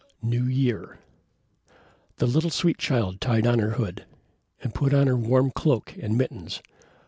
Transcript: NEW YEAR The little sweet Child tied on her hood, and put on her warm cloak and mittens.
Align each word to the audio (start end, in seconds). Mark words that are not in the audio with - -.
NEW 0.23 0.45
YEAR 0.47 0.97
The 2.17 2.25
little 2.25 2.49
sweet 2.49 2.79
Child 2.79 3.21
tied 3.21 3.45
on 3.45 3.59
her 3.59 3.73
hood, 3.73 4.07
and 4.63 4.73
put 4.73 4.95
on 4.95 5.05
her 5.05 5.15
warm 5.15 5.51
cloak 5.51 5.95
and 6.01 6.17
mittens. 6.17 6.59